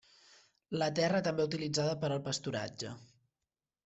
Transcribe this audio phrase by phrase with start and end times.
[0.83, 2.95] La terra també utilitzada per al pasturatge.